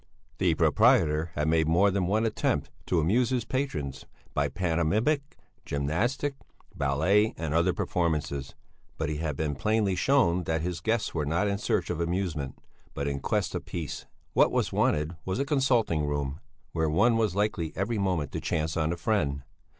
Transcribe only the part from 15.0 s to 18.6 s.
was a consulting room, where one was likely every moment to